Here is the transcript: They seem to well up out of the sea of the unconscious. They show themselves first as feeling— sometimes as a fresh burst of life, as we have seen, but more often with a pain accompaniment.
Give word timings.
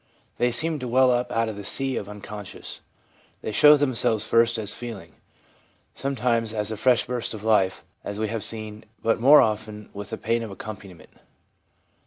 They 0.39 0.49
seem 0.49 0.79
to 0.79 0.87
well 0.87 1.11
up 1.11 1.31
out 1.31 1.47
of 1.47 1.55
the 1.57 1.63
sea 1.63 1.95
of 1.95 2.05
the 2.07 2.11
unconscious. 2.13 2.81
They 3.43 3.51
show 3.51 3.77
themselves 3.77 4.25
first 4.25 4.57
as 4.57 4.73
feeling— 4.73 5.13
sometimes 5.93 6.55
as 6.55 6.71
a 6.71 6.75
fresh 6.75 7.05
burst 7.05 7.35
of 7.35 7.43
life, 7.43 7.85
as 8.03 8.17
we 8.17 8.27
have 8.29 8.43
seen, 8.43 8.85
but 9.03 9.19
more 9.19 9.41
often 9.41 9.91
with 9.93 10.11
a 10.11 10.17
pain 10.17 10.41
accompaniment. 10.41 11.11